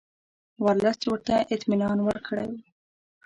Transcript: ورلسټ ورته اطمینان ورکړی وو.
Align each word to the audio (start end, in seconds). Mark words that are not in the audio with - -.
ورلسټ 0.63 1.01
ورته 1.09 1.35
اطمینان 1.55 1.97
ورکړی 2.01 2.47
وو. 2.51 2.61